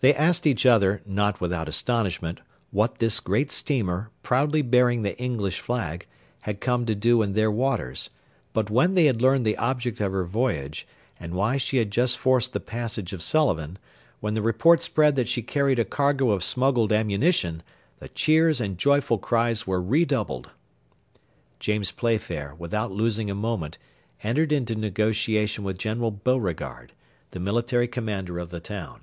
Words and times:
They 0.00 0.14
asked 0.14 0.46
each 0.46 0.64
other, 0.64 1.02
not 1.04 1.42
without 1.42 1.68
astonishment, 1.68 2.40
what 2.70 2.96
this 3.00 3.20
great 3.20 3.52
steamer, 3.52 4.08
proudly 4.22 4.62
bearing 4.62 5.02
the 5.02 5.14
English 5.18 5.60
flag, 5.60 6.06
had 6.40 6.62
come 6.62 6.86
to 6.86 6.94
do 6.94 7.20
in 7.20 7.34
their 7.34 7.50
waters; 7.50 8.08
but 8.54 8.70
when 8.70 8.94
they 8.94 9.12
learned 9.12 9.44
the 9.44 9.58
object 9.58 10.00
of 10.00 10.10
her 10.12 10.24
voyage, 10.24 10.88
and 11.20 11.34
why 11.34 11.58
she 11.58 11.76
had 11.76 11.90
just 11.90 12.16
forced 12.16 12.54
the 12.54 12.60
passage 12.60 13.14
Sullivan, 13.20 13.78
when 14.20 14.32
the 14.32 14.40
report 14.40 14.80
spread 14.80 15.16
that 15.16 15.28
she 15.28 15.42
carried 15.42 15.78
a 15.78 15.84
cargo 15.84 16.30
of 16.30 16.42
smuggled 16.42 16.90
ammunition, 16.90 17.62
the 17.98 18.08
cheers 18.08 18.62
and 18.62 18.78
joyful 18.78 19.18
cries 19.18 19.66
were 19.66 19.82
redoubled. 19.82 20.48
James 21.60 21.92
Playfair, 21.92 22.54
without 22.56 22.90
losing 22.90 23.28
a 23.30 23.34
moment, 23.34 23.76
entered 24.22 24.50
into 24.50 24.74
negotiation 24.74 25.62
with 25.62 25.76
General 25.76 26.10
Beauregard, 26.10 26.94
the 27.32 27.38
military 27.38 27.86
commander 27.86 28.38
of 28.38 28.48
the 28.48 28.60
town. 28.60 29.00